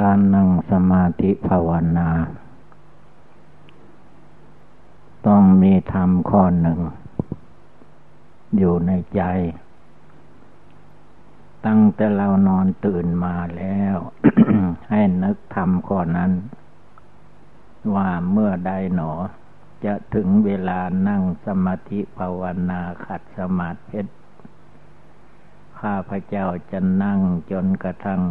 [0.00, 2.08] การนั่งสมาธิภาวนา
[5.26, 6.80] ต้องมีธรรมข้อหนึ่ง
[8.56, 9.22] อยู่ในใจ
[11.66, 13.96] ตั้งแต่เรานอนตื่นมาแล้ว
[14.90, 16.32] ให้นึกธรรมข้อนั้น
[17.94, 19.12] ว่าเมื่อใดหนอ
[19.84, 24.00] จะถึงเวลานั่งสมาธิภาวนาขัดสมาธิ
[25.80, 28.22] ข้าพระเจ้าจะนั่งจนกระทั่ง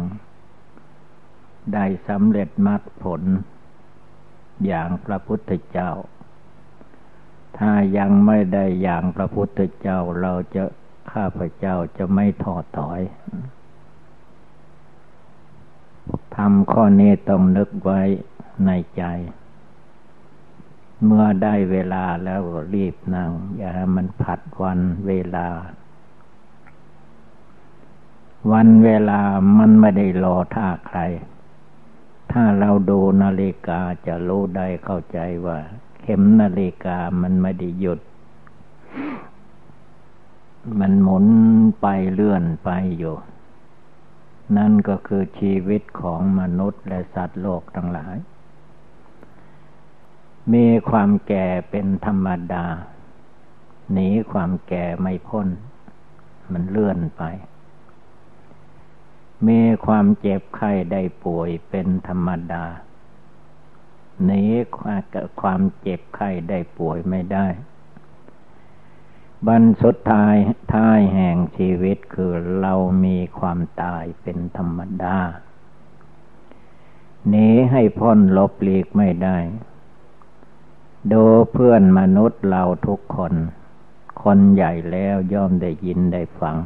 [1.72, 3.22] ได้สำเร็จมรรคผล
[4.66, 5.90] อย่างพระพุทธเจ้า
[7.58, 10.64] ถ้ายังไม่ได้อย่างพระพุทธเจ้าเราจะ
[11.12, 13.00] ข้าพเจ้าจะไม่ถอดถอย
[16.36, 18.00] ทำข้อนี้ต้องนึกไว้
[18.66, 19.04] ในใจ
[21.04, 22.42] เมื่อได้เวลาแล้ว
[22.74, 25.48] รีบนั่ง อย่าให้มันผัดวันเวลา
[28.52, 29.20] วันเวลา
[29.58, 31.00] มันไม่ได้รอท่าใคร
[32.36, 35.58] ถ้าเราดูนาฬิกาจะรู้ได้เข้าใจว่า
[36.02, 38.00] เข็มนาฬิกามันไม่ได้หยุด
[40.78, 41.26] มันหมุน
[41.80, 43.16] ไปเลื่อนไปอยู่
[44.56, 48.16] นั่นก็คือชีวิตของมนุษย์และสัตว์โลกทั้งหลาย
[50.52, 52.64] มีความแก่เป็นธรรมดา
[53.92, 55.48] หนีความแก่ไม่พ้น
[56.52, 57.22] มันเลื่อนไป
[59.48, 62.64] มีความเจ็บไข้ได้ป่วยเป็นธรรมดา
[64.24, 64.42] หนี
[65.40, 67.46] ความเจ็บไข้ได้ป่วยไม่ได้
[69.46, 70.34] บันสุดท้าย
[70.74, 72.74] ท้ายแห่งชีวิตคือเรา
[73.04, 75.18] มีความตายเป็นธรรมดา
[77.28, 79.38] หนีให้พ้นลบหลีกไม่ได้
[81.12, 83.34] ดูเพื่อนมนุษย์เราทุกคน
[84.22, 86.56] คนใหญ่แล้วย่อมได้ยินได้ฟัง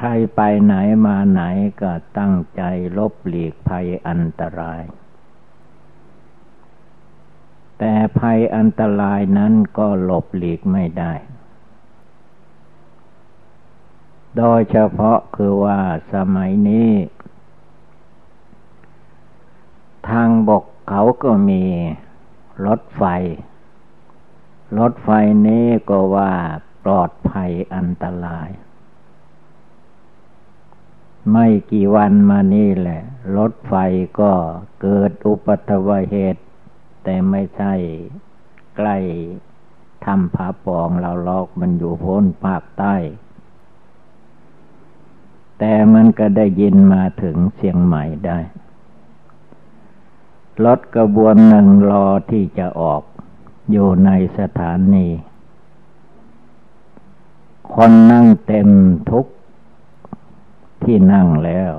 [0.00, 0.74] ใครไปไหน
[1.06, 1.42] มาไหน
[1.82, 2.62] ก็ตั้งใจ
[2.98, 4.82] ลบหลีกภัยอันตราย
[7.78, 11.12] แต่ภัยอันตรายนั้นก็หลบหลีกไม่ได้
[14.36, 15.80] โดยเฉพาะคือว่า
[16.14, 16.90] สมัยนี้
[20.08, 21.64] ทางบกเขาก็มี
[22.66, 23.02] รถไฟ
[24.78, 25.08] รถไฟ
[25.46, 26.32] นี้ก็ว่า
[26.84, 28.50] ปลอดภัยอันตราย
[31.32, 33.02] ไม่กี่วันมานี่แหละ
[33.36, 33.74] รถไฟ
[34.20, 34.32] ก็
[34.82, 36.42] เกิดอุปัตวเหตุ
[37.04, 37.74] แต่ไม่ใช่
[38.76, 38.96] ใกล้
[40.04, 42.96] ทำผาปองเราลอกมันอยู่พ้นภาคใต้
[45.58, 48.38] แต่มันก็ได้ยินมาถึงเชียงใหม่ได้
[50.64, 53.02] รถกระบวนหนึ่งรอที่จะออก
[53.70, 55.06] อยู่ในสถานี
[57.74, 58.68] คนนั่งเต็ม
[59.10, 59.26] ทุก
[60.90, 61.72] ที่นั่งแล้ว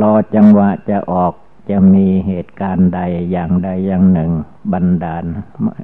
[0.00, 1.32] รอจังหวะจะออก
[1.70, 4.30] จะมีเหตุการณ์ใดอย่างใดอย่างหนึ่ง
[4.72, 5.24] บันดาล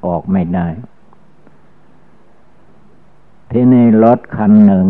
[0.07, 0.69] ออกไม่ได้
[3.51, 4.87] ที่ในรถคันหนึ่ง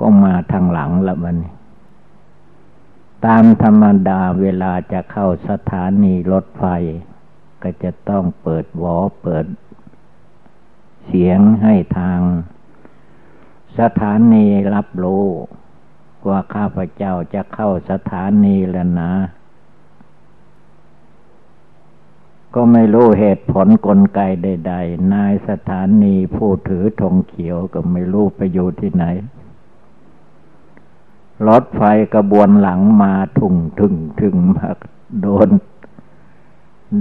[0.00, 1.36] ก็มาทางหลังละบัน
[3.26, 6.64] ตามธรรมดาเวลาจะเข้าสถานีรถไฟ
[7.62, 9.46] ก็จะต้องเปิดวอเปิด
[11.06, 12.20] เสียงให้ทาง
[13.78, 15.24] สถานีรับรู้
[16.28, 19.12] ว่าข้าพเจ้าจะเข้าสถานีแล้วนะ
[22.54, 29.04] ก็ไม่รู้เหตุผลกลไกใด ๆ นายสถานีผู้ถือธงเขียวก็ไม่รู้ไปอยู่ที่ไหน
[31.46, 31.82] รถไฟ
[32.14, 34.68] กระบวนหลังมาทุ่งถึงถึงมา
[35.22, 35.48] โดน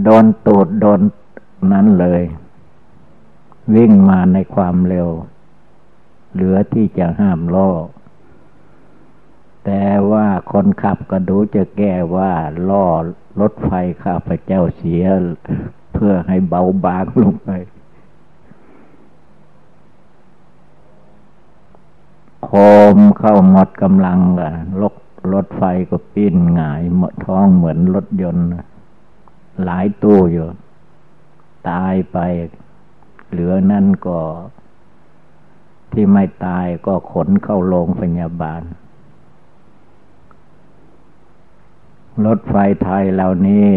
[0.04, 1.02] โดนตูดโดน
[1.72, 2.24] นั้นเลย
[3.76, 5.08] วิ่งมาในความเร็ว
[6.38, 7.72] เหลือที่จะห้ามล้อ
[9.66, 12.32] แต่ว่าคนขับก็ดูจะแก้ว่า
[12.70, 12.88] ล่อ
[13.42, 13.72] รถไฟ
[14.04, 15.04] ข้าพเจ้าเสีย
[15.94, 17.50] เพื่อให้เบาบางลงไป
[22.44, 22.50] โค
[22.96, 24.52] มเข้าหมดกำลังอะ
[24.82, 24.96] รถ
[25.34, 28.48] รถไฟก็ปิ้นหงายหมดท้องเหมือนรถยนต์
[29.64, 30.48] หลายตู้อยู่
[31.70, 32.18] ตายไป
[33.30, 34.20] เหลือนั่นก็
[36.00, 38.62] ที่ไม่ตายก็ขนเข้าโรงพยาบาล
[42.26, 43.70] รถไฟไทยเหล่านี้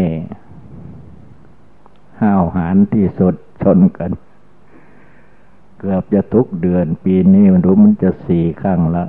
[2.21, 4.11] ห้าวหาญที่สุดชนกัน
[5.79, 9.05] เกือบจะทุกเดือนปีนี้มันรู้มันจะสี่ครั้งละ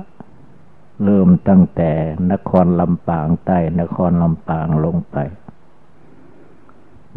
[1.03, 1.91] เริ่มตั้งแต่
[2.31, 5.17] นครลำปางใต้นครลำปางลงไป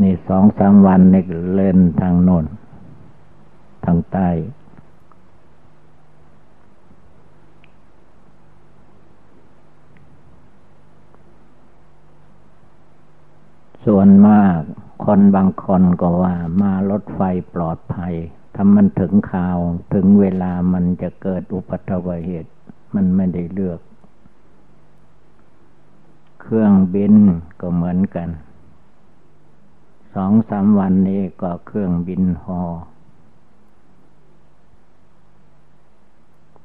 [0.02, 1.22] นี่สองสามวันนี่
[1.54, 2.44] เล่นทางโน้น
[3.84, 4.30] ทางใต้
[13.90, 14.58] ส่วนมาก
[15.04, 17.20] คนบางคนก็ว่ามารถไฟ
[17.54, 18.14] ปลอดภัย
[18.54, 19.58] ถ้ามันถึงข่าว
[19.94, 22.52] ถึงเวลามันจะเกิดอุปัตวเหตุ
[22.94, 23.80] มันไม่ได้เลือก
[26.40, 27.14] เครื่องบิน
[27.60, 28.28] ก็เหมือนกัน
[30.14, 32.62] สองสามวันนี้ก็เครื่องบินฮอ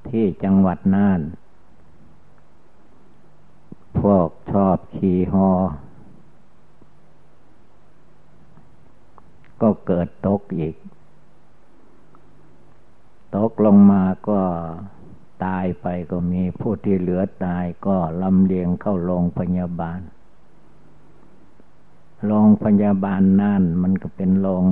[0.08, 1.22] ที่จังหวัดน่าน
[4.00, 5.50] พวกชอบขี่ฮอ
[9.62, 10.76] ก็เกิดตกอีก
[13.36, 14.40] ตกลงมาก็
[15.46, 20.00] ตายไปก็มีผู้ที่เหลือตายก็ลำเลียงเข้าโรงพยาบาล
[22.26, 24.66] โรงพยาบาลนั่นมันก็เป็นโรง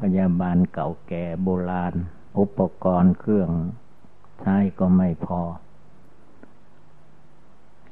[0.00, 1.94] พยาบาลเก่าแก่โบราณ
[2.38, 3.50] อุปกรณ์เครื่อง
[4.40, 5.40] ใช้ก็ไม่พอ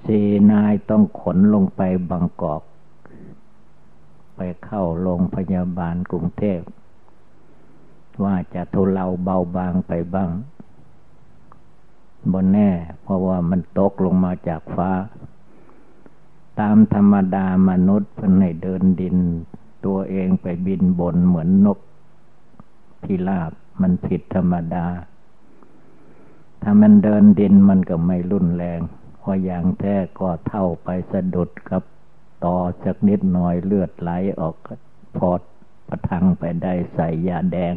[0.04, 0.20] สี
[0.50, 1.80] นายต้องขนลงไป
[2.10, 2.62] บางกอก
[4.38, 6.60] ไปเข้าโรงพยาบาลกรุงเทพ
[8.22, 10.30] ว่าจะทุเลาเบาบางไปบ้าง
[12.32, 12.70] บนแน่
[13.02, 14.90] เพราะว่ามันตกลงมาจากฟ้า
[16.60, 19.16] ตามธรรมดามนุษย์เพิ่นให้เดินดิน
[19.84, 21.78] ตัวเองไปบินบนเหมือนนก
[23.02, 24.86] พิราบมันผิดธรรมดา
[26.62, 28.80] ถ้ามันเดินดินมันก็ไม่รุนแรง
[29.20, 31.82] พออย่างแท้ก็เท่าไปสะดุดกับ
[32.44, 34.54] ต่อสักนิดหน่อยเลือดไหลออก
[35.16, 35.40] พอด
[35.88, 37.74] ประทังไปได้ใส่ยาแดง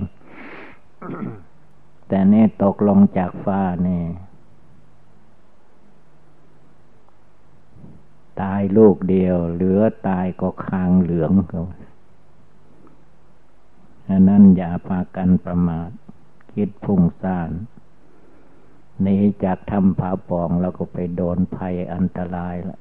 [2.08, 4.04] แต่นี่ตกลงจากฟ้านี่
[8.42, 11.64] ตายลูกเดียว เหลือตายก็คางเหลืองเขา
[14.10, 15.90] อันนั้นอย่าพากันประมาท
[16.54, 17.50] คิดพุ่งซ่าน
[19.06, 22.78] นี้จากทำผาปองแล้วก็ไปโดนภัยอันตรายละ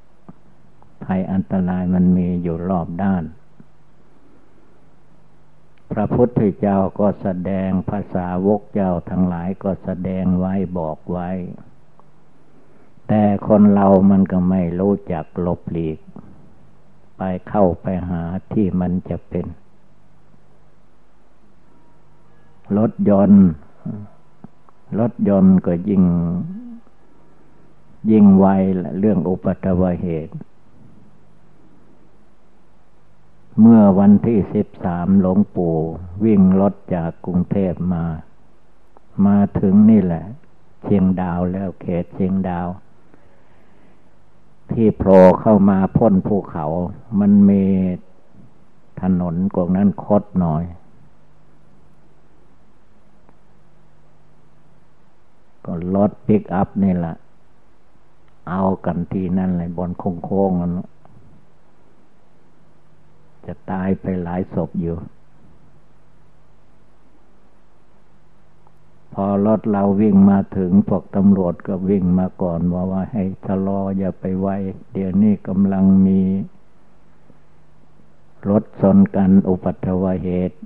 [1.05, 3.25] ภัยอันตรายมันมีอยู่รอบด้าน
[5.91, 11.31] พระพุทธเจ้าก็แสดงภาษาวกเจ้าทั้งหลายก็แสดงไว้บอกไว้
[13.09, 15.99] แต่คนเรามันก็ไม่รู้จักหลบหลีก
[17.19, 18.23] ไปเข้าไปหา
[18.53, 19.47] ที่มันจะเป็น
[22.79, 23.47] รถยนต์
[25.01, 26.05] รถยนต์ก็ยิ่ง
[28.11, 28.47] ยิ่งไว
[28.99, 30.35] เรื่องอุปัตวเหตุ
[33.61, 35.77] เมื่อวันที่สิบสามหลวงปู่
[36.25, 38.05] วิ่งรถจากกรุงเทพมา
[39.27, 40.25] มาถึงนี่แหละ
[40.83, 42.69] เชียงดาวแล้วเขตเชียงดาว
[44.71, 46.67] ที่โผล่เข้ามาพ้นภูเขา
[47.21, 47.65] มันมี
[49.03, 50.65] ถนนกวงนั้นคดหน่อย
[55.65, 57.17] ก็รถปิกอัพนี่แหละ
[58.49, 59.91] เอากันที่นั่นเลยบน
[60.25, 60.73] โค้งๆนั่น
[63.47, 64.97] จะตายไปหลายศพอยู่
[69.15, 74.49] พอรถเราวิ่งมาถึงพวกตำรวจก็วิ่งมาก่อนว่าว่าให้ชะลออย่าไปไว
[74.93, 76.21] เดี๋ยวนี้กำลังมี
[78.51, 80.59] รถชนกันอุปัตวเหตุ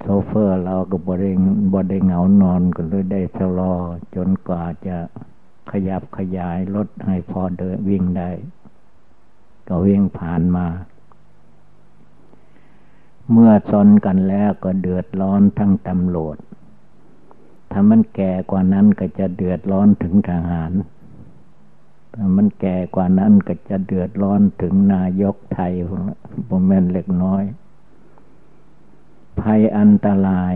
[0.00, 1.32] โซเฟอร์เราก็บริ
[1.72, 3.74] บได้เหงานอนก็เลยได้ชะลอ
[4.14, 4.96] จนกว่าจะ
[5.70, 8.30] ขยับขยายรถให้พอเดินวิ่งได้
[9.68, 10.66] ก็วิ่งผ่านมา
[13.30, 16.36] เมื่อชนกันแล้วก็เดือดร้อนทั้งตำรวจ
[17.70, 20.72] ถ้ามันแก่กว่านั้นก็จะเดือดร้อนถึงทหาร
[22.14, 25.72] ถ้ามันแก่กว่านั้นก็จะเดือดร้อนถึงนายกไทย
[26.48, 27.44] ผมแม่นเล็กน้อย
[29.40, 30.54] ภัยอันตราย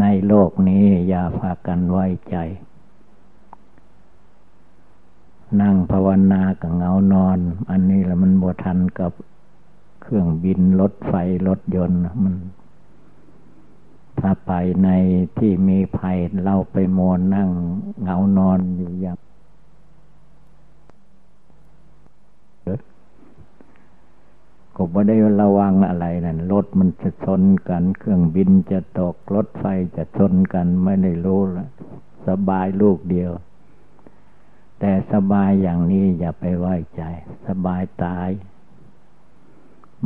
[0.00, 2.36] ในโลกนี้อย่าพากันไว้ใจ
[5.60, 7.38] นั่งภาวนากับเงานอน
[7.70, 9.12] อันนี้แหละมันบทันกับ
[10.02, 11.12] เครื่องบินรถไฟ
[11.48, 12.34] รถยนต์มัน
[14.18, 14.52] ถ้าไป
[14.84, 14.88] ใน
[15.38, 17.48] ที่มีภัยเราไปมอนนั่ง
[18.02, 19.16] เงานอนอยู่อย่าง
[24.76, 29.64] ก็ไม่ได้ระวังอะไรนั่นรถมันจะชนกัน เครื่องบินจะตกรถไฟ
[29.96, 31.66] จะชนกันไม่ได้รู้ละ
[32.26, 33.30] สบายลูกเดียว
[34.86, 37.02] แต่สบายอย่างนี้อย่าไปไว้ใจ
[37.46, 38.28] สบายตาย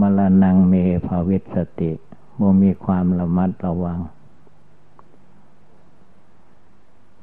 [0.00, 0.74] มรณงเม
[1.06, 1.92] ภาวิสติ
[2.36, 3.98] โมมีความระมัดระวัง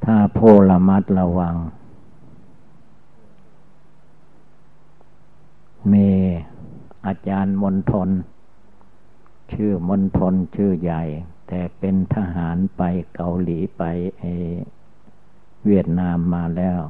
[0.03, 1.55] ถ้าโพระมัดระวัง
[5.88, 5.93] เม
[7.05, 8.09] อาจารย์มนทน
[9.51, 11.03] ชื่อมนทนชื่อใหญ่
[11.47, 12.81] แต่เป็นทหารไป
[13.15, 13.83] เกาหลีไป
[15.65, 16.81] เวียดนามมาแล้ว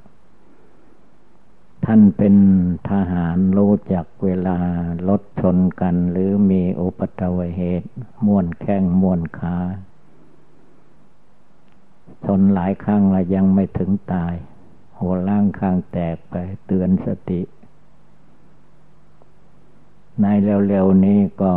[1.89, 2.35] ท่านเป็น
[2.89, 4.57] ทหารรู้จักเวลา
[5.09, 7.89] รถชนกัน หรือมีอุปตวเหตุ
[8.25, 9.57] ม่วนแข้งม่วนขา
[12.25, 14.35] ชนหลายครั้งแล้วยังไม่ถึงตาย
[14.99, 17.41] หัวล่างข้างแตกไปเตือนสติ
[20.21, 21.53] ในเร็วๆนี้ก็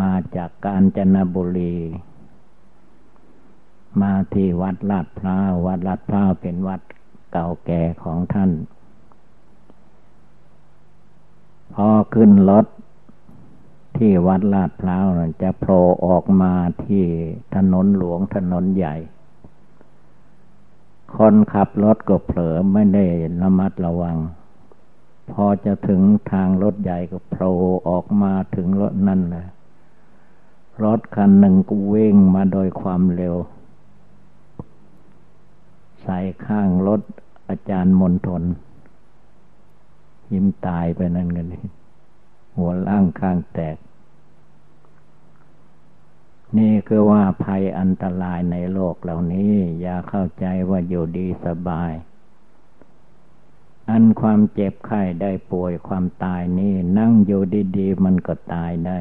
[0.00, 1.76] มาจากกาญจนบุรี
[4.02, 6.80] มาที่วัดลาดพร้าววัดลาดพร้าวเป็นวัด
[7.32, 8.52] เก่าแก่ของท่าน
[11.74, 12.66] พอขึ้นรถ
[13.96, 15.06] ที่วัดลาดพร้าว
[15.42, 16.52] จะโผล่ออกมา
[16.84, 17.04] ที่
[17.54, 18.94] ถนนหลวงถนนใหญ่
[21.16, 23.04] คนขับรถก็เผลอไม่ได้
[23.40, 24.16] ระมัดระวัง
[25.32, 27.52] พอจะถึงทางรถใหญ่ก็โผล่
[27.88, 29.46] ออกมาถึงรถนั่นเลย
[30.84, 33.36] รถคันหนึ่งก็วิ่งมาโดยความเร็ว
[36.02, 37.00] ใส่ข้างรถ
[37.48, 38.42] อาจารย์มนทน
[40.32, 41.64] ยิ้มตายไปนั่นกันนี่
[42.56, 43.76] หัวล่างข้างแตก
[46.58, 51.92] นี่คือว่าภัยอันตรายในโลกเหล่านี้ อย่าเข้าใจว่าอยู่ดีสบาย
[53.90, 57.42] อันความเจ็บไข้ได้ป่วยความตายนี่นั่งอยู่
[57.78, 58.98] ดีๆมันก็ตายได้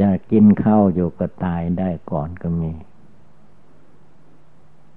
[0.00, 2.72] จะกินข้าวอยู่ก็ตายได้ก่อนก็มี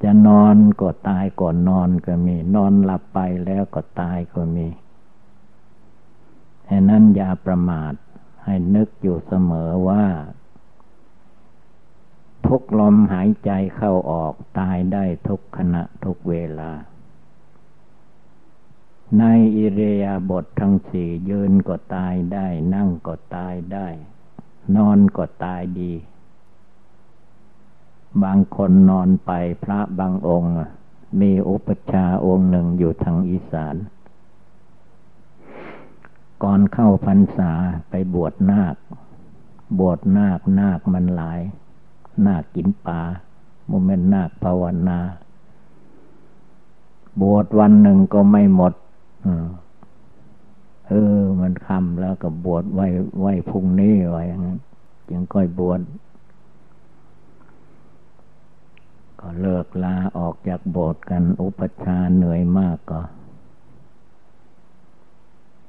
[0.03, 4.67] จะนอนก็ตายก่อนนอนก็มี นอนหลับไปแล้วก็ตายก็มี
[6.69, 7.93] ฉะนั้นอย่าประมาท
[8.43, 10.05] ให้นึกอยู่เสมอว่า
[12.45, 16.71] ทุกลมหายใจเข้าออกตายได้ทุกขณะทุกเวลา
[19.19, 19.23] ใน
[19.55, 23.87] อิเรียบททั้งสี่ยืนก็ตายได้ นั่งก็ตายได้
[24.75, 25.93] นอนก็ตายดี
[28.23, 29.31] บางคนนอนไป
[29.63, 30.53] พระบางองค์
[31.21, 33.75] มีอุปชาองค์หนึ่งอยู่ทางอีสาน
[36.43, 37.51] ก่อนเข้าพรรษา
[37.89, 38.75] ไปบวชนาค
[39.79, 41.39] บวชนาคนาคมันหลาย
[42.25, 43.01] นาคกินปลา
[43.67, 44.99] โมเมนนาคภาวนา
[47.21, 48.73] บวชวันหนึ่งก็ไม่หมด
[50.87, 52.87] เออ มันคำแล้วก็บวชไว้
[53.21, 54.59] ไว้พรุ่งนี้ไว้อย่างนั้น
[55.09, 55.81] จึงค่อยบวช
[59.25, 63.01] ก็เลิกลาออกจากโบสถ์กันอุปชาเหนื่อยมากก็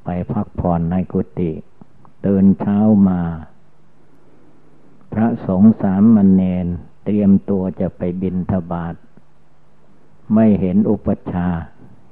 [0.05, 1.53] ไปพักผ่อนในกุฏิ
[2.27, 3.21] ตื่นเช้ามา
[5.13, 6.67] พระสงฆ์สามมันเนน
[7.05, 8.95] เตรียมตัวจะไปบินทบาท
[10.35, 11.49] ไม่เห็นอุปชา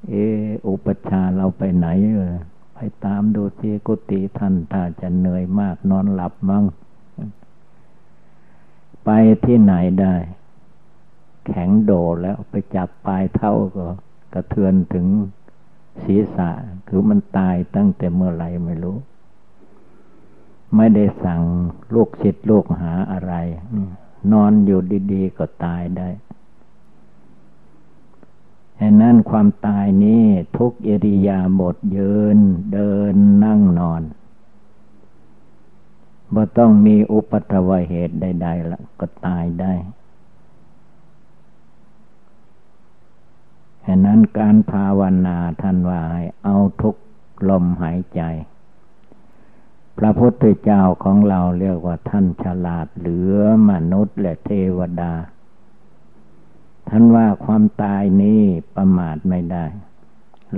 [0.08, 2.34] เอออุปชาเราไปไหนเลย
[2.74, 6.64] ไปตามดูที่กุฏิท่านถ้าจะเหนื่อยมากนอนหลับมั่ง
[9.04, 9.10] ไป
[9.44, 10.14] ที่ไหนได้
[11.46, 13.86] แข็งโดแล้วไปจับปลายเท่าก็
[14.34, 15.06] กระเทือนถึง
[16.02, 16.50] ศีรษะ
[16.88, 18.96] คือมันตายตั้งแต่เมื่อไหร่ไม่รู้
[20.76, 21.42] ไม่ได้สั่ง
[21.94, 23.34] ลูกศิษย์ลูกหาอะไร
[24.32, 24.80] นอนอยู่
[25.12, 26.08] ดีๆ ก็ตายได้
[28.80, 30.24] ฉะนั้นความตายนี้
[30.58, 32.38] ทุกอิริยาบถยืน
[32.72, 34.02] เดินนั่งนอน
[36.34, 39.72] บ่ต้องมีอุปัตวเหตุใดๆละก็ตายได้
[43.86, 46.96] ฉะนั้นการภาวนาท่านว่าให้เอาทุก
[47.48, 48.22] ลมหายใจ
[49.98, 53.38] พระพุทธเจ้าของเราเรียกว่าท่านฉลาดเหลือ
[53.70, 55.12] มนุษย์และเทวดา
[56.88, 58.42] ท่านว่าความตายนี้
[58.76, 59.66] ประมาทไม่ได้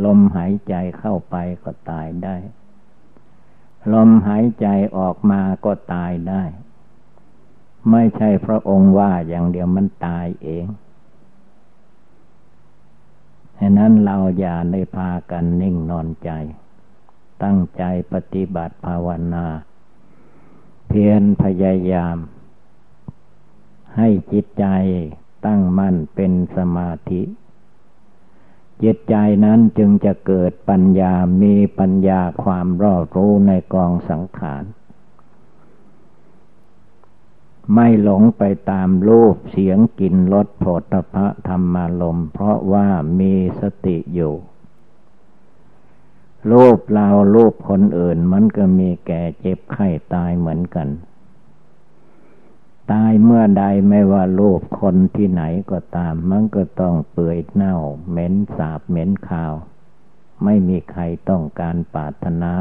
[0.04, 2.36] ลมหายใจเข้าไปก็ตายได้
[3.94, 4.66] ลมหายใจ
[4.96, 6.42] ออกมาก็ตายได้
[7.90, 10.66] ไม่ใช่พระองค์ว่าอย่างเดียวมันตายเอง
[13.60, 16.30] ฉะนั้นเราอย่าในพากันนิ่งนอนใจ
[17.42, 17.82] ตั้งใจ
[18.12, 19.46] ปฏิบัติภาวนา
[20.88, 22.16] เพียรพยายาม
[23.96, 24.66] ให้จิตใจ
[25.46, 27.22] ตั้งมั่นเป็นสมาธิ
[28.82, 34.62] จิตใจนั้นจึงจะเกิดปัญญา มีปัญญาความรอบรู้ในกองสังขาร
[37.72, 42.88] ไม่หลงไปตามรูปเสียงกลิ่นรสโผฏฐะธรรมารมเพราะว่า
[43.20, 44.34] มีสติอยู่
[46.50, 50.88] รูปเรารูปคนอื่นมันก็มีแก่เจ็บไข้ตายเหมือนกัน
[52.92, 57.76] ตายเมื่อใดไม่ว่าโลกคนที่ไหนก็ตาม มันก็ต้องเปื่อยเน่า
[58.10, 59.52] เหม็นสาบเหม็นขาว
[60.44, 62.54] ไม่มีใครต้องการปรารถนา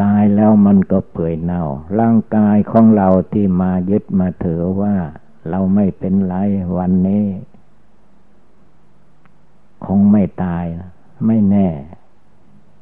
[0.00, 1.64] ตายแล้วมันก็เปื่อยเน่า
[2.00, 4.94] ร่างกายของเราที่มายึดมาถือว่า
[5.48, 6.34] เราไม่เป็นไร
[6.78, 7.26] วันนี้
[9.86, 10.64] คงไม่ตาย
[11.26, 11.68] ไม่แน่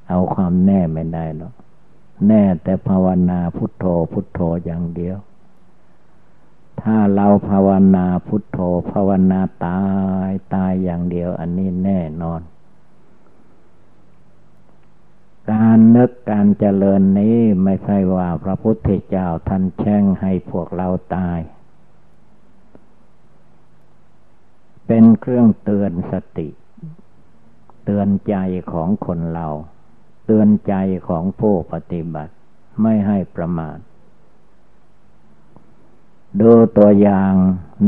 [0.08, 1.54] เอาความแน่ไม่ได้หรอก
[2.28, 5.16] แน่แต่ภาวนาพุทโธพุทโธอย่างเดียว
[6.82, 8.58] ถ้าเราภาวนาพุทโธ
[8.90, 9.80] ภาวนาตา
[10.28, 12.40] ยตายอย่างเดียว อันนี้แน่นอน
[15.50, 21.40] การนึกการเจริญนี้ไม่ใช่ว่าพระพุทธเจ้าท่านแช่งให้พวกเราตาย
[24.86, 26.48] เป็นเครื่องเตือนสติ
[27.84, 28.36] เตือนใจ
[28.72, 29.46] ของคนเรา
[30.26, 30.74] เตือนใจ
[31.08, 32.32] ของผู้ปฏิบัติ
[32.82, 33.78] ไม่ให้ประมาท
[36.40, 37.32] ดูตัวอย่าง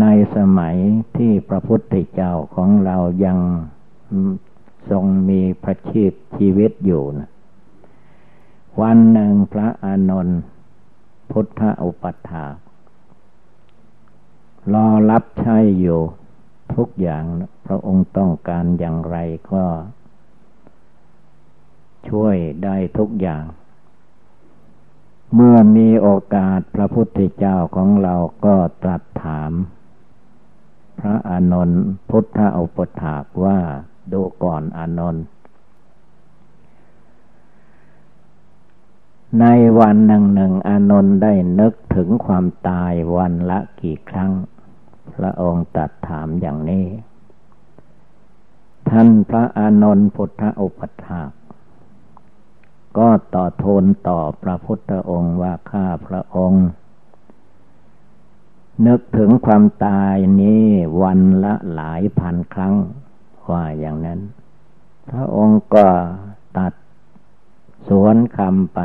[0.01, 0.77] ในสมัย
[1.17, 3.39] ที่พระพุทธเจ้าของเรายัง
[4.91, 7.32] ทรงมีพระชีพชีวิตอยู่นะ
[8.81, 10.41] วันหนึ่งพระอานนท์
[11.31, 12.47] พุทธอุปัฏฐา
[14.73, 16.01] รอรับใช้อยู่
[16.75, 17.25] ทุกอย่าง
[17.67, 19.17] พระองค์ต้องการอย่างไร
[19.53, 19.65] ก็
[22.09, 23.45] ช่วยได้ทุกอย่าง
[25.35, 28.15] เมื่อมีโอกาสพระพุทธเจ้าของเรา
[28.45, 29.53] ก็ตรัสถาม
[31.01, 33.59] พระอานนท์พุทธอุปถากว่า
[34.13, 35.25] ดูก่อนอานนท์
[39.41, 39.47] ใน
[39.79, 44.33] วันหนึ่งหนึ่งอานนท์ได้นึกถึงความตายวันละกี่ครั้ง
[45.15, 46.87] พระองค์ตัดถามอย่างนี้
[48.89, 51.23] ท่านพระอานนท์พุทธอุปถา
[52.99, 56.67] ก็ต่อโทนต่อพระพุทธองค์ว่าข้าพระองค์
[58.87, 60.65] นึกถึงความตายนี้
[61.03, 62.75] วันละหลายพันครั้ง
[63.51, 64.21] ว่าอย่างนั้น
[65.11, 65.87] พระองค์ก็
[66.59, 66.73] ตัด
[67.89, 68.81] สวนคำไป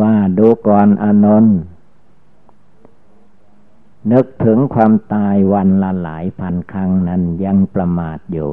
[0.00, 1.56] ว่าดูก่อนอนนท์
[4.12, 8.50] นึกถึงความตายวันละหลายพันครั้งนั้นยังประมาทอยู่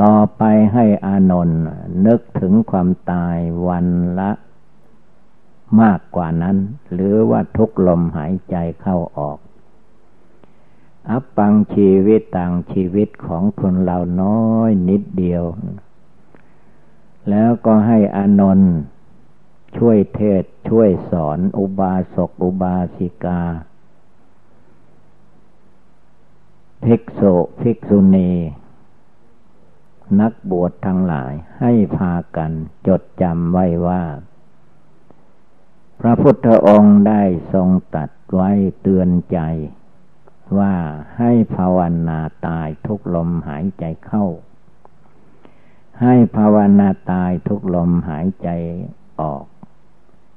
[0.00, 0.42] ต่อไป
[0.72, 1.60] ให้อานนท์
[2.06, 3.36] นึกถึงความตาย
[3.68, 3.86] วัน
[4.18, 4.30] ละ
[5.80, 6.56] มากกว่านั้น
[6.92, 9.38] หรือว่าทุกลมหายใจเข้าออก
[11.10, 15.44] อัปปังชีวิตต่างชีวิตของคนเราน้อยนิดเดียว
[17.30, 18.72] แล้วก็ให้อานนท์
[19.76, 23.42] ช่วยเทศช่วยสอนอุบาสกอุบาสิกา
[26.84, 28.32] ภิกษุภิกษุณี
[30.20, 32.52] นักบวชทั้งหลายให้พากัน
[32.86, 34.02] จดจำไว้ว่า
[36.00, 39.38] พระพุทธองค์ได้ทรงตัดไว้เตือนใจ
[40.58, 40.74] ว่า
[41.18, 44.26] ให้ภาวนาตายทุกลมหายใจเข้า
[46.02, 48.48] ให้ภาวนาตายทุกลมหายใจ
[49.20, 49.44] ออก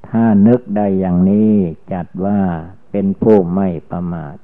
[0.08, 1.52] ถ้านึกได้อย่างนี้
[1.92, 2.40] จัดว่า
[2.90, 4.36] เป็นผู้ไม่ประมาท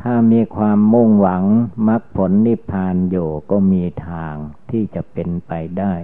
[0.00, 1.44] ถ้ามีความมุ่งหวัง
[1.88, 4.34] มรรคผลนิพพานอยู่ก็มีทาง
[4.70, 5.94] ที่จะเป็นไปได้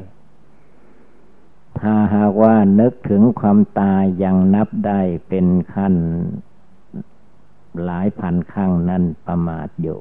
[1.80, 5.94] ถ้าหากว่านึกถึงความตายยังนับได้เป็นขั้น
[7.84, 9.98] หลายพันครั้งนั้นประมาทอยู่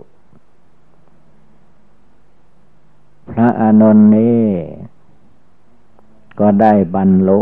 [3.31, 4.43] พระอานนท์นี้
[6.39, 7.41] ก็ได้บรรลุ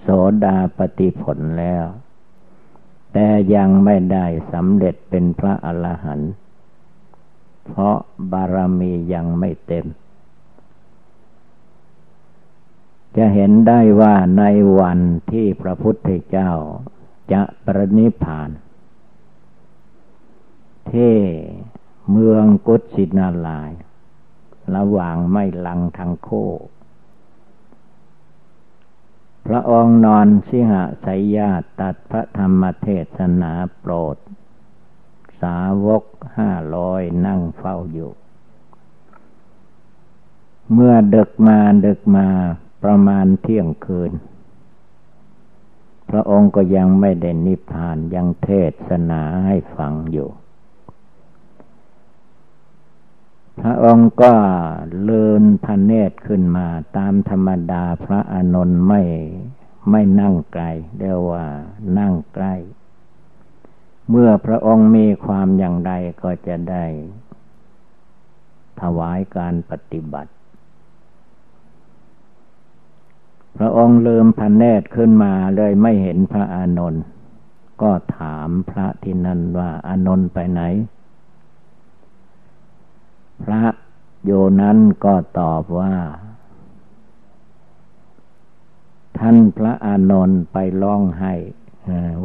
[0.00, 0.08] โส
[0.44, 1.84] ดาปฏิผลแล้ว
[3.12, 6.32] แต่ยังไม่ได้สำเร็จเป็นพระอรหันต์
[7.66, 7.96] เพราะ
[8.32, 9.86] บารมียังไม่เต็ม
[13.16, 14.42] จะเห็นได้ว่าใน
[14.80, 16.50] วันที่พระพุทธเจ้า
[17.32, 18.50] จะประนิพพาน
[20.92, 21.14] ที่
[22.10, 23.70] เมืองกุศินาลาย
[24.76, 26.30] ระหว่างไม่ลังทางโค
[29.46, 34.16] พระองค์นอนสิหะสยญาตัดพระธรรมเทศนาโปรด
[35.40, 36.04] สาวก
[36.36, 38.12] ห้าร้อยนั่งเฝ้าอยู่
[40.72, 42.28] เมื่อดึกมาดึกมา
[42.82, 44.12] ประมาณเที่ยงคืน
[46.10, 48.48] พระองค์ก็ยังไม่ได้นิพพานยังเท
[48.88, 50.28] ศนาให้ฟังอยู่
[53.58, 54.32] พระองค์ก็
[55.02, 59.02] เลินพระเนตรขึ้นมา ตามธรรมดาพระอานนท์ไม่
[59.90, 60.64] ไม่นั่งไกล
[60.98, 61.44] เรียกว่า
[61.98, 62.54] นั่งใกล้
[64.10, 66.86] เมื่อพระองค์มีความอย่างใดก็จะได้
[68.80, 70.30] ถวายการปฏิบัติ
[73.56, 77.02] พระองค์ลืมพระเนตรขึ้นมาเลยไม่เห็นพระอานนท์
[77.82, 80.62] ก็ถามพระที่นั่นว่าอานนท์ไปไหน
[83.42, 83.62] พระ
[84.24, 85.94] โยนั้นก็ตอบว่า
[89.18, 91.34] ท่านพระอานนท์ไปร้องไห้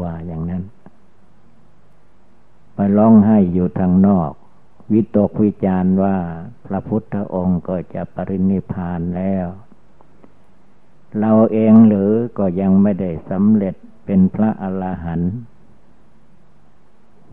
[0.01, 0.63] ว่าอย่างนั้น
[2.75, 4.31] ไปร้องไห้อยู่ทางนอก
[4.93, 6.17] วิตกวิจารว่า
[6.65, 9.45] พระพุทธองค์ก็จะปรินิพานแล้ว
[11.19, 13.75] เราเองหรือก็ยังไม่ได้สำเร็จ
[14.05, 15.33] เป็นพระอรหันต์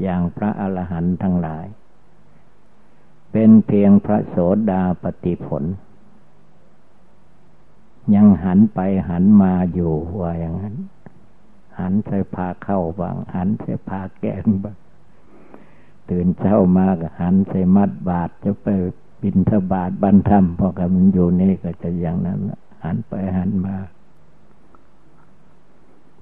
[0.02, 1.66] อย่างพระอรหันต์ทั้งหลาย
[3.32, 4.36] เป็นเพียงพระโส
[4.70, 5.64] ดาปฏิผล
[8.14, 10.76] ยังหันไปหันมาอยู่ว่าอย่างนั้น
[11.78, 14.76] หันใส่พาเข้าบางหันใส่พาแกนบาง
[16.10, 18.66] ตื่นเช้ามาก็หันใส่มัดบาทจะไป
[19.22, 22.40] บินทบาทบันทมพอกับมันอยู่นี่ก็จะอย่างนั้น
[22.84, 23.76] หันไปหันมา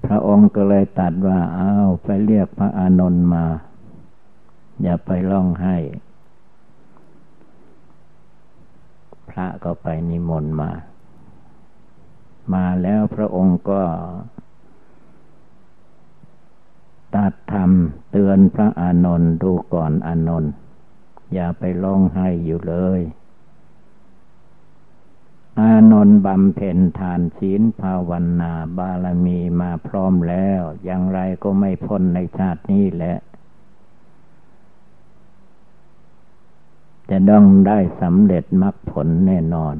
[0.05, 1.71] พระองค์ก็เลยตัดว่า เอา
[2.03, 3.45] ไปเรียกพระอานนท์มา
[4.81, 5.75] อย่าไปร้องไห้
[9.31, 10.71] พระก็ไปนิมนต์มา
[12.53, 13.81] มาแล้วพระองค์ก็
[17.15, 17.71] ตัดธรรม
[18.11, 20.51] เตือนพระอานนท์ดูก่อนอานนท์
[21.33, 23.01] อย่าไปร้องไห้อยู่เลย
[25.59, 33.15] อานนท์บำเพ็ญทานศีลภาวนาบารมีมาพร้อมแล้ว อย่างไรก็ไม่พ้นในชาตินี้แหละ
[37.13, 39.75] จะต้องได้สำเร็จมรรคผลแน่นอน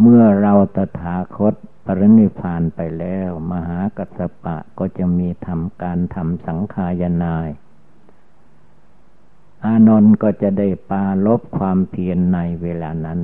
[0.00, 7.48] เมื่อเราตถาคตปรินิพานไปแล้ว มหากัสปะก็จะมีทำการทำสังขายนาย
[9.64, 13.20] อานนท์ก็จะได้ปาลบความเพียรในเวลานั้น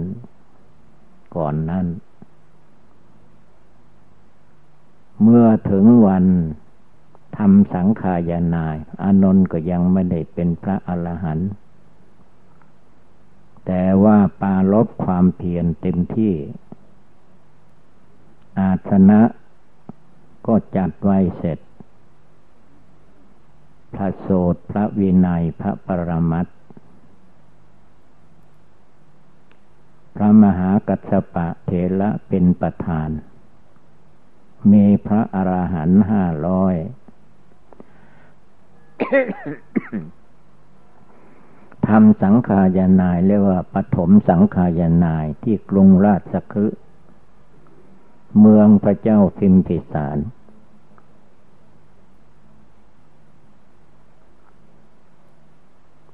[1.37, 1.87] ก่อนนั้น
[5.23, 6.25] เมื่อถึงวัน
[7.37, 11.49] ทำสังขายานายอานนท์ก็ยังไม่ได้เป็นพระอรหันต์
[13.67, 16.35] แต่ว่าปาลบความเพียรเต็มที่
[18.59, 19.21] อาสนะ
[20.47, 21.59] ก็จัดไว้เสร็จ
[23.95, 26.47] พระโสดพระวินัยพระปรมัต
[30.15, 33.11] พระมหากัสปะเถระเป็นประธาน
[34.73, 36.75] มีพระอรหันต์ห้าร้อย
[41.87, 46.79] ทำสังขายานายเรียกว่าปฐมสังขายานายที่กรุงราชคฤห์
[48.41, 50.19] เมืองพระเจ้าพิมพิสาร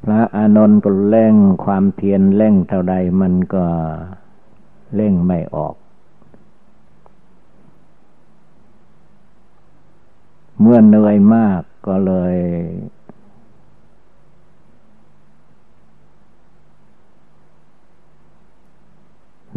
[0.04, 3.64] พระอานนท์ก็เร่งความเพียรเร่งเท่าใดมันก็
[4.94, 5.74] เร่งไม่ออก
[10.60, 12.36] เมื่อเหนื่อยมากก็เลย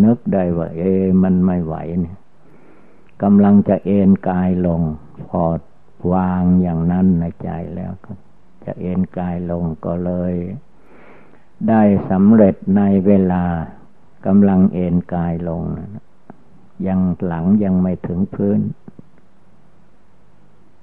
[0.03, 0.81] นึกได้ว่า เอ
[1.23, 2.17] มันไม่ไหวเนี่ย
[3.23, 4.81] กำลังจะเอนกายลง
[5.29, 5.43] พอ
[6.13, 8.11] วางอย่างนั้นในใจแล้วก็
[8.65, 10.33] จะเอ็นกายลงก็เลย
[11.69, 13.43] ได้สำเร็จในเวลา
[14.25, 15.63] กำลังเอ็นกายลง
[16.87, 18.59] ยังหลังยังไม่ถึงพื้น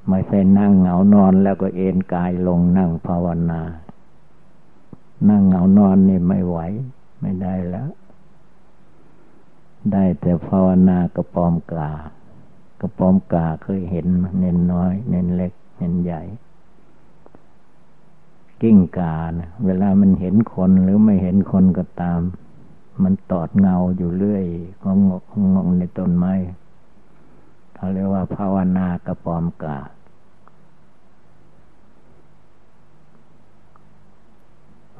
[0.08, 3.62] ไม่ใช่นั่งเหงานอนแล้วก็เอ็นกายลงนั่งภาวนา
[5.28, 6.58] นั่งเหงานอนนี่ไม่ไหว
[7.20, 7.88] ไม่ได้แล้ว
[9.92, 11.90] ได้แต่ภาวนากระปอมกา
[12.80, 14.06] กระปอมกาเคยเห็น
[14.40, 16.22] เน้นน้อย เน้นเล็ก เน้นใหญ่
[18.60, 22.20] กิ้งกานะเวลามันเห็นคนหรือไม่เห็นคนก็ตาม
[23.02, 24.44] มันตอดเงาอยู่เรื่อย
[24.84, 24.98] งง
[25.54, 26.34] งงในต้นไม้
[27.84, 29.78] เขาเรียกว่าภาวนากระปอมกา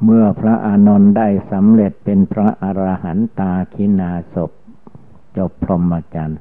[0.02, 4.50] เมื่อพระอานนท์ได้สำเร็จเป็นพระอรหันตาคินาศพ
[5.36, 6.40] จบพรหมจรรย์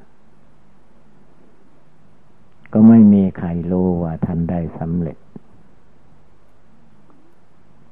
[2.72, 5.16] ก็ไม่มีใครรู้ว่าท่านได้สำเร็จ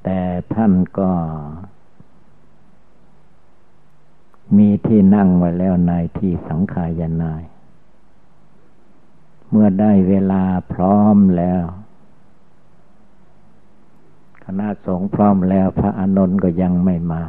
[0.03, 0.21] แต่
[0.53, 1.11] ท่านก็
[4.57, 7.43] มีที่นั่งไว้แล้วในที่สังขายนาย
[9.55, 11.63] เมื่อได้เวลาพร้อมแล้ว
[14.45, 17.23] คณะสงฆ์พร้อมแล้ว พระอานนท์ก็ยังไม่มา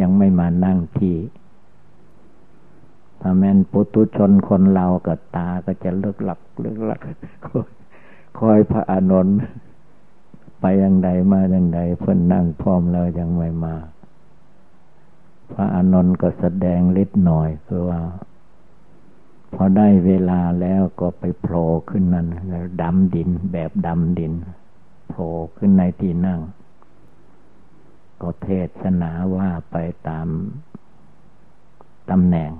[0.00, 1.16] ยังไม่มานั่งที่
[3.20, 7.00] ถ้าแม่นปุตุชนคนเรากับตาก็จะเลิกหลักเลิกหลัก
[8.38, 9.36] คอยพระอานนท์
[10.60, 13.76] ไปยังใดมาอย่างใดเพิ่อนนั่งพร้อมแล้วยังไม่มา
[15.52, 18.00] พระอานนท์ก็แสดงฤทธิ์หน่อยคือว่า
[19.54, 22.28] พอได้เวลาแล้วก็ไปโผล่ขึ้นนั่น
[22.82, 24.32] ดำดินแบบดำดิน
[25.08, 26.40] โผล่ขึ้นในที่นั่ง
[28.20, 28.48] กก็เท
[28.82, 29.76] ศนาว่าไป
[30.08, 30.26] ตาม
[32.10, 32.50] ตำแหน่ง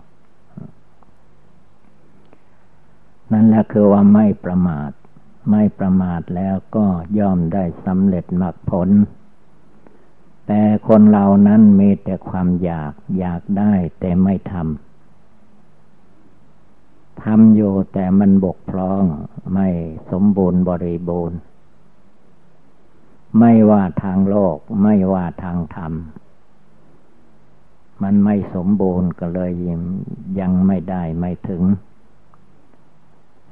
[3.33, 4.91] นั่นแหละคือว่าไม่ประมาท
[5.51, 6.87] ไม่ประมาทแล้วก็
[7.19, 8.89] ย่อมได้สำเร็จมรรคผล
[10.47, 14.92] แต่คนเรานั้นมีแต่ความอยากอยากได้แต่ไม่ทำ
[17.23, 19.05] ทำอยู่แต่มันบกพร่อง
[19.55, 19.69] ไม่
[20.11, 21.39] สมบูรณ์บริบูรณ์
[23.39, 25.93] ไม่ว่าทางโลก ไม่ว่าทางธรรม
[28.03, 29.53] มันไม่สมบูรณ์ก็เลย
[30.41, 31.63] ยังไม่ได้ไม่ถึง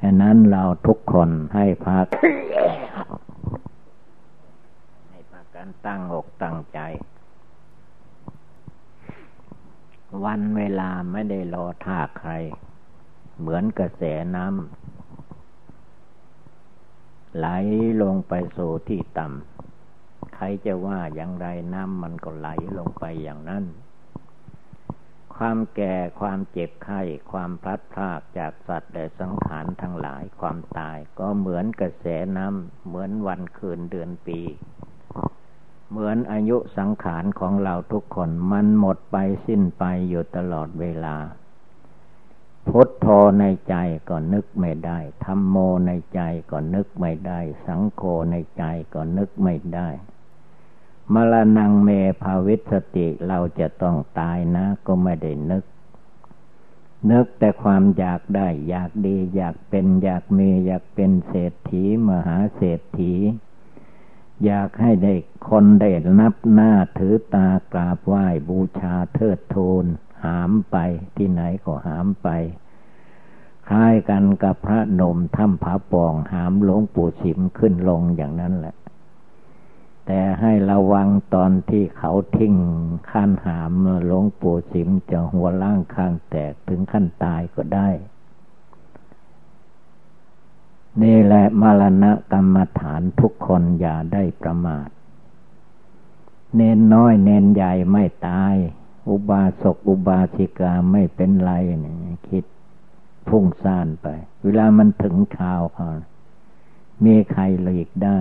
[0.00, 2.06] ฉะนั้นเราทุกคนให้พัก
[5.08, 6.78] ให้พักกันตั้งอกตั้งใจ
[10.24, 12.32] วันเวลาไม่ได้รอท่าใคร
[13.40, 14.02] เหมือนกระแส
[14.36, 14.56] น้ำ
[17.36, 17.46] ไหล
[18.02, 22.48] ลงไปสู่ที่ต่ำใครจะว่าอย่างไรน้ำมันก็ไหล
[22.78, 23.64] ลงไปอย่างนั้น
[25.34, 27.00] ความแก่ความเจ็บไข้
[27.30, 34.40] ความพลัดพรากจากสัตว์และสังขารทั้งหลายความตายก็เหมือนกระแสน้ำเหมือนวันคืนเดือนปี
[35.90, 41.16] เหมือนอายุสังขารของเราทุกคนมันหมดไปสิ้นไปอยู่ตลอดเวลา
[42.74, 43.06] พุทโธ
[43.40, 43.76] ในใจ
[44.08, 45.56] ก็นึกไม่ได้ธรรมโม
[45.86, 49.88] ในใจก็นึกไม่ได้ สังโฆในใจก็นึกไม่ได้
[51.12, 51.88] มรณงเม
[52.22, 55.64] ภาวิสติเราจะต้องตายนะ ก็ไม่ได้นึก
[57.10, 63.14] นึกแต่ความอยากได้ อยากดี อยากเป็น อยากมี อยากเป็นเศรษฐีมหาเศรษฐี
[64.44, 65.14] อยากให้ได้
[65.48, 69.86] คนได้นับหน้าถือตากราบไหว้บูชาเทิดทูน
[70.24, 70.76] หามไป
[71.16, 72.28] ที่ไหนก็หามไป
[73.68, 78.74] คล้ายกันกับพระนมถ้ำผาปองหามหลวงปู่สิมขึ้นลงอย่างนั้นแหละ
[80.06, 82.54] แต่ให้ระวังตอนที่เขาทิ้ง
[83.10, 83.72] ขั้นหาม
[84.06, 87.88] หลวงปู่สิมจะหัวล่างข้างแตกถึงขั้นตายก็ได้
[91.02, 94.88] นี่แหละมรณะกรรมฐานทุกคนอย่าได้ประมาท
[96.56, 98.54] เน้นน้อยเน้นใหญ่ไม่ตาย
[99.08, 101.52] อุบาสกอุบาสิกาไม่เป็นไร
[101.84, 101.94] นี่
[102.28, 102.44] คิด
[103.28, 104.06] พุ่งซ่านไป
[104.42, 105.88] เวลามันถึงชาวเขา
[107.04, 108.20] มีใครหลีกได้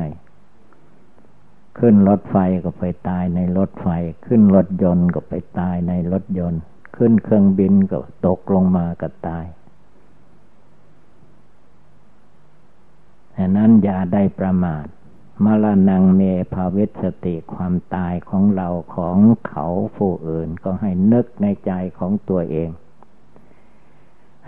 [1.80, 3.88] ขึ้นรถไฟก็ไปตายในรถไฟ
[4.26, 6.62] ขึ้นรถยนต์ก็ไปตายในรถยนต์
[6.96, 9.46] ขึ้นเครื่องบินก็ตกลงมาก็ตาย
[13.38, 14.86] ฉะนั้นอย่าได้ประมาท
[15.46, 16.22] มรณงเม
[16.54, 19.66] ภาวิสติความตายของเราของเขา
[19.98, 22.70] ผู้อื่นก็ให้นึกในใจของตัวเอง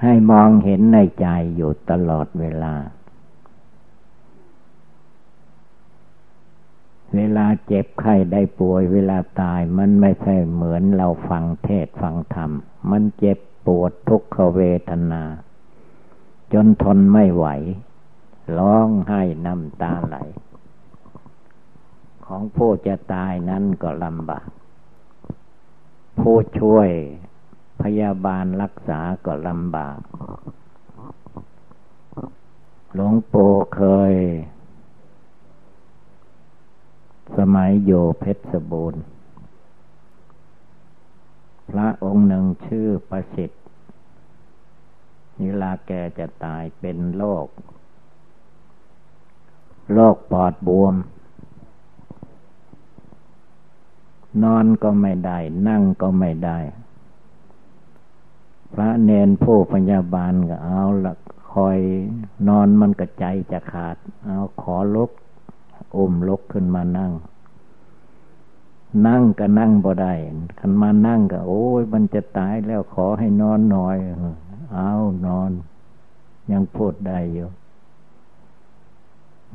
[0.01, 2.75] ให้มองเห็นในใจอยู่ตลอดเวลา
[7.15, 12.51] เวลาเจ็บไข้ได้ป่วยเวลาตายมันไม่ใช่เหมือนเราฟังเทศฟังธรรม
[12.89, 15.23] มันเจ็บปวดทุกขเวทนา
[16.53, 17.45] จนทนไม่ไหว
[18.57, 20.17] ร้องไห้น้ำตาไหล
[22.33, 24.47] ของผู้จะตายนั้นก็ลำบาก
[26.19, 26.89] ผู้ช่วย
[27.81, 29.99] พยาบาลรักษาก็ลำบาก
[32.93, 34.13] หลวงปู่เคย
[37.37, 39.03] สมัยโยเพชรบูรณ์
[41.69, 43.61] พระองค์หนึ่งชื่อประสิทธิ์
[45.39, 47.47] นิลาแกจะตายเป็นโรค
[49.93, 50.95] โรคปอดบวม
[54.43, 56.59] นอนก็ไม่ได้ นั่งก็ไม่ได้
[58.73, 61.13] พระเนนผู้พยาบาลก็เอาละ
[61.53, 61.77] คอย
[62.47, 65.11] นอนมันกระใจจะขาด เอาขอลุก
[65.95, 67.11] อุ้มลุกขึ้นมานั่ง
[69.07, 70.13] นั่งก็นั่งบ่ได้
[70.59, 73.97] คันมานั่งก็ โอ้ยมันจะตายแล้วขอให้นอนหน่อย
[74.75, 74.91] เอา
[75.25, 75.51] นอน
[76.51, 77.49] ยังพูดได้อยู่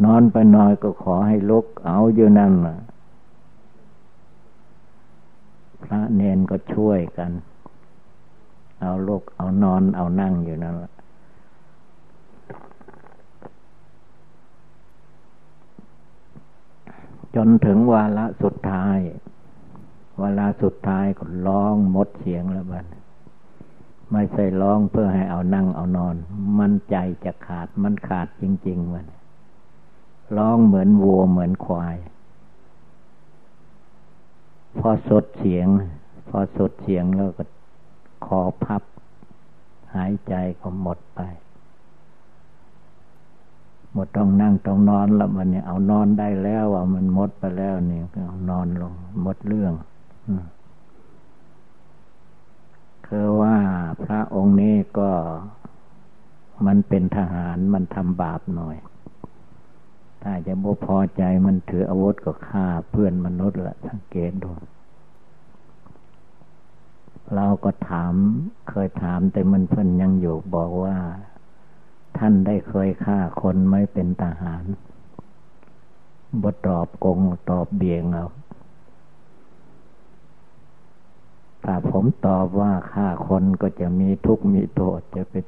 [0.04, 2.52] นอนไปหน่อยก็ขอให้ลุก เอาอยู่นั่น
[5.84, 7.32] พระเนนก็ช่วยกัน
[8.80, 10.92] เอาลุกเอานอนเอานั่งอยู่นั่นแหละ
[17.34, 18.98] จนถึงวาระสุดท้าย
[20.18, 22.86] เวลาสุดท้ายก็ร้องหมดเสียงแล้วบัด
[24.12, 26.16] ไม่ใช่ร้องเพื่อให้เอานั่งเอานอน
[26.58, 29.06] มันใจจะขาดมันขาดจริง ๆ มัน
[30.36, 31.96] ร้องเหมือนวัวเหมือนควาย
[34.78, 35.66] พอสดเสียง
[36.28, 37.44] พอสดเสียงแล้วก็
[38.26, 38.82] คอพับ
[39.94, 41.20] หายใจก็หมดไป
[43.92, 49.72] หมดต้องนั่งต้องนอนแล้วมันเนี่ยเอานอนได้แล้วว่ามันหมดไปแล้วเนี่ยก็นอนลงหมดเรื่อง
[53.06, 53.56] คือว่า
[54.04, 55.10] พระองค์นี้ก็
[56.66, 58.76] มันเป็นทหารมันทำบาปหน่อย
[60.22, 64.50] ถ้าจะบ่พอใจมันถืออาวุธก็ฆ่าเพื่อนมนุษย์ละสังเกตดู
[67.34, 68.14] เราก็ถาม
[68.68, 70.96] เคยถามแต่มันเพิ่นยังอยู่บอกว่า
[72.18, 74.64] ท่านได้เคยฆ่าคนไม่เป็นทหาร
[76.42, 77.18] บทตอบกง
[77.50, 78.26] ตอบเบียงเอา
[81.64, 85.44] ถ้าผมตอบว่าฆ่าคนก็จะมีทุกข์มีโทษจะเป็น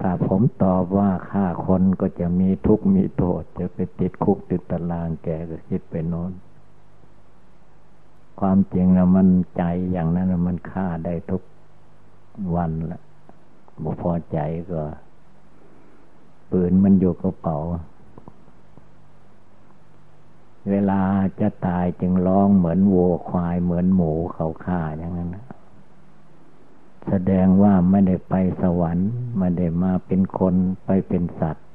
[0.00, 6.32] ถ้าผมตอบว่าฆ่าคนก็จะมีทุกข์มีโทษ จะไปติดคุกติดตารางแกก็คิดไปโน้น
[8.40, 11.42] ความจริงนะมันใจอย่างนั้นมันฆ่าได้ทุก
[12.56, 13.00] วันละ
[13.82, 14.38] บ่พอใจ
[14.72, 14.82] ก็
[16.50, 17.58] ปืนมันอยู่กระเป๋า
[20.70, 21.02] เวลา
[21.40, 25.30] จะตายจึงร้องเหมือนวัวควายเหมือนหมูเขาฆ่าอย่างนั้น
[27.08, 31.66] แสดงว่าไม่ได้ไปสวรรค์ ไม่ได้มาเป็นคนไปเป็นสัตว์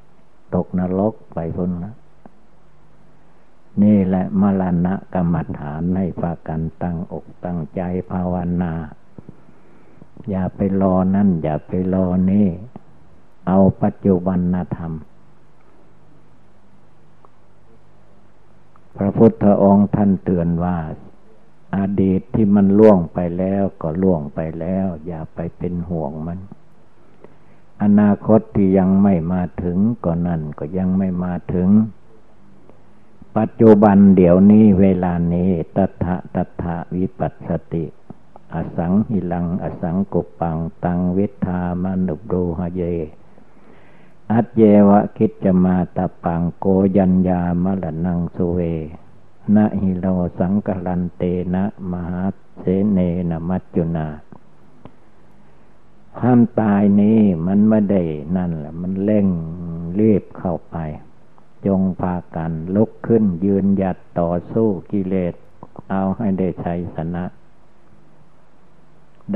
[0.54, 1.92] ตกนรกไปพ้นละ
[3.82, 8.72] นี่แหละมรณะกรรมฐานให้พากันตั้งอกตั้งใจภาวนา
[10.30, 12.46] อย่าไปรอนั่น อย่าไปรอนี่
[13.46, 14.40] เอาปัจจุบัน
[14.76, 14.92] ธรรม
[18.96, 20.76] พระพุทธองค์ท่านเตือนว่า
[21.76, 26.38] อดีตที่มันล่วงไปแล้วก็ล่วงไปแล้ว อย่าไปเป็นห่วงมัน
[27.82, 31.68] อนาคตที่ยังไม่มาถึงก็นั่นก็ยังไม่มาถึง
[33.36, 37.84] ปัจจุบันเดี๋ยวนี้เวลานี้ตัทะตัทะวิปัสสติ
[38.54, 42.82] อสังหิลัง อสังกุปัง ตังเวทามนุบรูหเย
[44.32, 48.60] อัจเยวะคิจมาตาปังโกยัญญามะละนังสุเว
[49.54, 50.06] นะหิโล
[50.38, 51.22] สังกลันเต
[51.54, 52.22] นะมหา
[52.58, 52.98] เสเน
[53.30, 54.06] นมัจจุนา
[56.18, 58.02] ความตายนี้มันไม่ได้
[58.36, 59.26] นั่นแหละ มันเร่ง
[60.00, 60.76] รีบเข้าไป
[61.66, 65.34] จงพากันลุกขึ้นยืนหยัดต่อสู้กิเลส
[65.90, 67.24] เอาให้ได้ชัยชนะ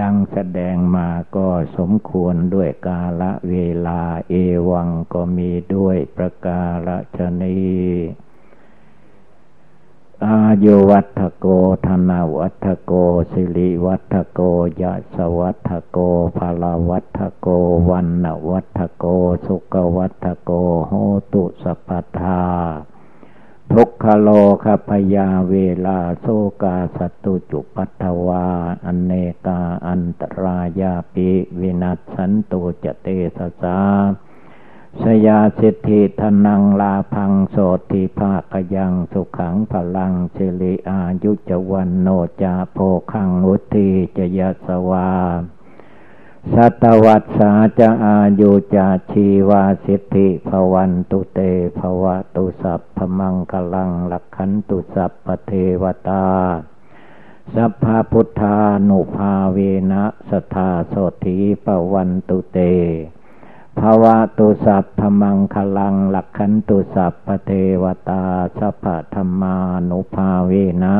[0.00, 4.34] ดังแสดงมาก็สมควรด้วยกาละเวลาเอ
[4.70, 7.58] วังก็มีด้วยประกาศชนี
[10.26, 11.46] อายุวัตโก
[11.86, 12.92] ธนาวัตโก
[13.30, 14.40] สิริวัตโก
[14.82, 15.98] ยะสวัตโก
[16.36, 17.48] ภาลวัตโก
[17.90, 19.04] วันนวัตโก
[19.46, 20.50] สุกวัตโก
[20.88, 20.92] โห
[21.32, 22.42] ตุสปัทา
[23.72, 24.28] ทุกขโล
[24.64, 25.54] คพยาเว
[25.86, 26.26] ลาโซ
[26.62, 28.46] กาสตุจุปัตวา
[28.84, 29.12] อเน
[29.46, 31.30] กาอันตรายาปิ
[31.60, 33.06] วินัสสันตุจเต
[33.36, 33.78] สสา
[34.98, 37.56] สยาสิทธิธนังลาพังโส
[37.90, 42.08] ติภาคยังสุขังพลังเิริอายุจวันโน
[42.42, 42.78] จาโพ
[43.12, 45.10] คังอุติจยสวา
[46.54, 51.40] สัตวัตสาจะอายุจาชีวาสิทธิภวันตุเต
[51.78, 56.26] ภวะตุสัพพมังกลังลักขันตุสัพพเทวตา
[57.54, 58.56] สัพพพุทธา
[58.88, 59.58] นุภาเว
[59.92, 62.58] นะสทาโสธีปวันตุเต
[63.78, 67.50] ภาวะตุสัพพมังคลังหลักขันตุสัพพเท
[67.82, 68.24] วตา
[68.58, 69.56] สัพพธรรมา
[69.90, 70.52] นุภาเว
[70.82, 70.96] นะ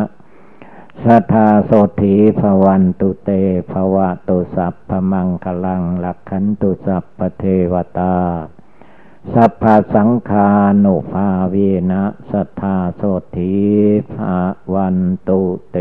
[1.04, 3.30] สัทธาโสถีภวันตุเต
[3.70, 8.16] ภวะตุสัพพมังคลังหลักขันตุสัพพเทวตา
[9.35, 10.48] สัพพสังคา
[10.85, 11.56] นุภาเว
[11.90, 13.02] นะสัทธาโส
[13.37, 13.54] ถี
[14.12, 14.16] ภ
[14.74, 14.96] วัน
[15.28, 15.76] ตุเต